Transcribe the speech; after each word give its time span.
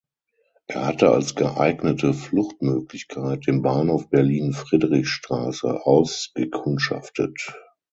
Er 0.65 0.83
hatte 0.87 1.11
als 1.11 1.35
geeignete 1.35 2.15
Fluchtmöglichkeit 2.15 3.45
den 3.45 3.61
Bahnhof 3.61 4.09
Berlin 4.09 4.51
Friedrichstraße 4.53 5.85
ausgekundschaftet. 5.85 7.53